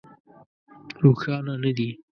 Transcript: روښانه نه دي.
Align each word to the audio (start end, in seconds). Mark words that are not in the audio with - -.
روښانه 1.03 1.53
نه 1.63 1.71
دي. 1.77 1.89